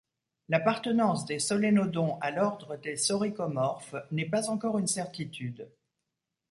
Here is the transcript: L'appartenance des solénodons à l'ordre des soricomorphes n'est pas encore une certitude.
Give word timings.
L'appartenance 0.49 1.27
des 1.27 1.37
solénodons 1.37 2.17
à 2.21 2.31
l'ordre 2.31 2.75
des 2.75 2.95
soricomorphes 2.97 3.93
n'est 4.09 4.25
pas 4.25 4.49
encore 4.49 4.79
une 4.79 4.87
certitude. 4.87 5.69